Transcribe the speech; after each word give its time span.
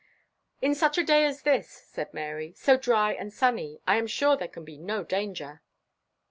"In 0.63 0.73
such 0.73 0.97
a 0.97 1.03
day 1.03 1.25
as 1.25 1.43
this," 1.43 1.69
said 1.69 2.11
Mary, 2.11 2.53
"so 2.55 2.75
dry 2.75 3.13
and 3.13 3.31
sunny, 3.31 3.81
I 3.85 3.97
am 3.97 4.07
sure 4.07 4.35
there 4.35 4.47
can 4.47 4.65
be 4.65 4.79
no 4.79 5.03
danger." 5.03 5.61